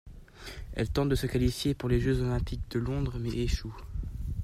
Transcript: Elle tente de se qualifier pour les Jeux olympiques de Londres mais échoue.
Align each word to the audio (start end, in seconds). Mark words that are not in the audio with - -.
Elle 0.73 0.89
tente 0.89 1.09
de 1.09 1.15
se 1.15 1.27
qualifier 1.27 1.75
pour 1.75 1.87
les 1.87 1.99
Jeux 1.99 2.21
olympiques 2.21 2.71
de 2.71 2.79
Londres 2.79 3.19
mais 3.19 3.35
échoue. 3.37 3.75